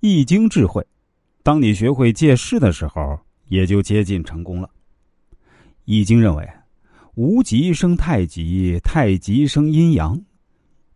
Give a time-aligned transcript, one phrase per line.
[0.00, 0.86] 易经智慧，
[1.42, 4.68] 当你学会借势的时候，也就接近成功了。
[5.86, 6.46] 易经认为，
[7.14, 10.20] 无极生太极，太极生阴阳，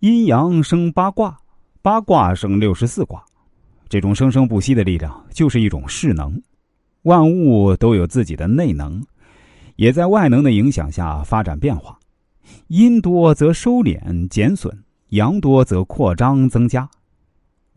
[0.00, 1.38] 阴阳生八卦，
[1.80, 3.24] 八卦生六十四卦。
[3.88, 6.40] 这种生生不息的力量，就是一种势能。
[7.02, 9.02] 万物都有自己的内能，
[9.76, 11.98] 也在外能的影响下发展变化。
[12.66, 14.76] 阴多则收敛减损，
[15.08, 16.86] 阳多则扩张增加。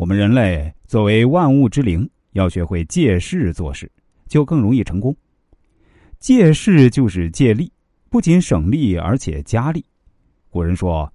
[0.03, 3.89] 我们人类作为万物之灵，要学会借势做事，
[4.27, 5.15] 就更容易成功。
[6.19, 7.71] 借势就是借力，
[8.09, 9.85] 不仅省力，而且加力。
[10.49, 11.09] 古人说：“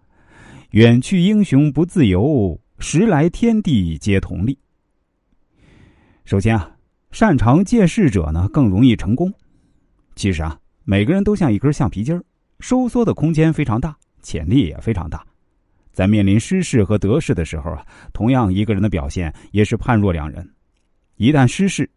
[0.73, 4.59] 远去英雄不自由，时来天地皆同力。”
[6.25, 6.75] 首先啊，
[7.11, 9.31] 擅长借势者呢更容易成功。
[10.17, 12.25] 其实啊，每个人都像一根橡皮筋儿，
[12.61, 15.23] 收缩的空间非常大，潜力也非常大。
[15.99, 20.49] 在面临失势和得势的时候啊，同样一个人的表现也是判若两人。
[21.17, 21.91] 一旦失势，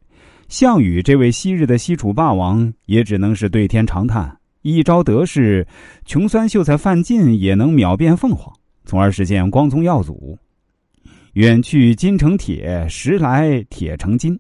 [0.48, 5.64] 项羽这位昔日的西楚霸王也只能是对天长叹；一朝得势，
[6.04, 8.52] 穷酸秀才范进也能秒变凤凰，
[8.86, 10.36] 从而实现光宗耀祖。
[11.34, 14.36] 远去金成铁，时来铁成金。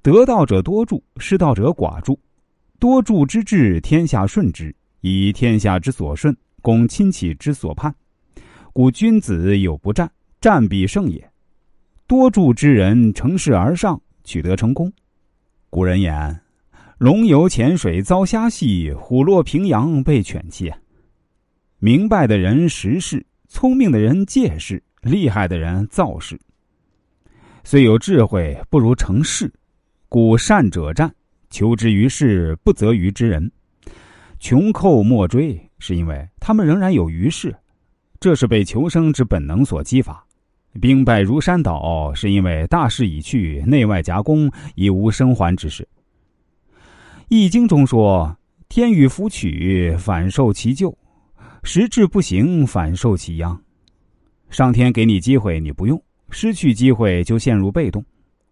[0.00, 2.18] 得道者多助，失道者寡助。
[2.78, 7.94] 多助之至，天下顺之；以天下之所顺，攻亲戚之所盼。
[8.78, 10.08] 故君子有不战，
[10.40, 11.32] 战必胜也。
[12.06, 14.88] 多助之人，乘势而上，取得成功。
[15.68, 16.40] 古人言
[16.96, 20.72] ：“龙游浅水遭虾戏，虎落平阳被犬欺。”
[21.80, 24.80] 明白的人识势，聪明的人借势。
[25.02, 26.38] 厉害的人造势，
[27.64, 29.52] 虽有智慧，不如成事。
[30.08, 31.12] 故善者战，
[31.50, 33.50] 求之于事，不责于之人。
[34.38, 37.52] 穷寇莫追，是因为他们仍然有余事，
[38.20, 40.24] 这是被求生之本能所激发。
[40.80, 45.86] 兵败如山倒，是因为大势已去，内外夹攻，已无生还之势。
[47.28, 48.36] 易经中说
[48.68, 50.90] ：“天与福取，反受其咎；
[51.62, 53.58] 时至不行，反受其殃。”
[54.50, 55.98] 上天给你机会，你不用；
[56.30, 58.04] 失去机会就陷入被动。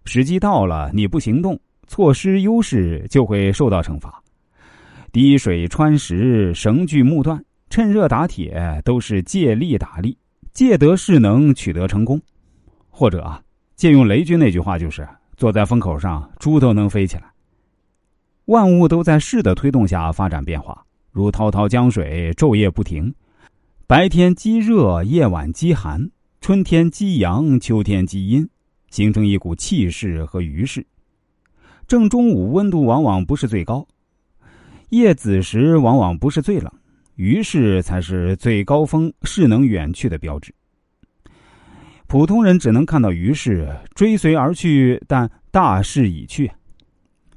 [0.05, 4.23] 时机到了，你不行动，错失优势就会受到惩罚。
[5.13, 10.17] 滴水穿石，绳锯木断，趁热打铁，都是借力打力，
[10.53, 12.21] 借得势能取得成功。
[12.91, 13.43] 或者啊，
[13.75, 15.07] 借用雷军那句话，就是
[15.37, 17.25] 坐在风口上，猪都能飞起来。
[18.47, 23.13] 万物都在势的推动下发展变化，如滔滔江水，昼夜不停。
[23.87, 26.11] 白天积热，夜晚积寒，
[26.41, 28.49] 春天积阳，秋天积阴，
[28.91, 30.87] 形成一股气势和余势。
[31.87, 33.87] 正中午温度往往不是最高，
[34.89, 36.73] 夜子时往往不是最冷，
[37.17, 40.55] 于是才是最高峰、势能远去的标志。
[42.07, 46.51] 普通人只能看到于是追随而去，但大势已去。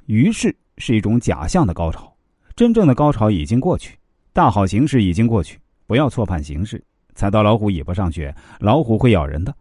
[0.06, 2.16] 余势是一种假象的高潮，
[2.54, 3.98] 真正的高潮已经过去，
[4.32, 5.58] 大好形势已经过去。
[5.86, 6.82] 不要错判形势，
[7.14, 9.52] 踩到老虎尾巴上去，老虎会咬人的。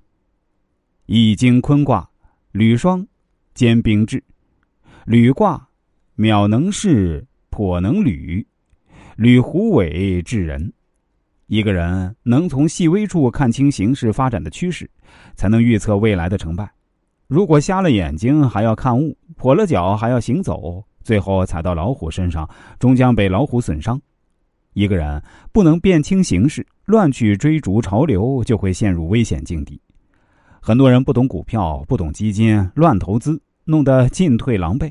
[1.07, 2.07] 易经坤卦，
[2.51, 3.07] 履霜，
[3.55, 4.23] 兼兵制。
[5.05, 5.67] 履卦，
[6.15, 8.45] 渺能事，颇能履。
[9.19, 10.71] 履虎尾治人。
[11.47, 14.89] 一个人能从细微处看清形势发展的趋势，
[15.35, 16.71] 才能预测未来的成败。
[17.27, 22.49] 如果瞎了眼睛还要看物，跛了脚还要行走，最后踩到老虎身上，
[22.79, 24.01] 终将被老虎损伤。
[24.71, 29.81] 一个人不能辨清形势，乱去追逐潮流，就会陷入危险境地。
[30.61, 34.89] 很多人不懂股票，不懂基金，乱投资，弄得进退狼狈。